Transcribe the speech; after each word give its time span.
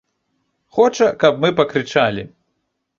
Хоча, 0.77 1.11
каб 1.25 1.39
мы 1.45 1.55
пакрычалі. 1.63 2.29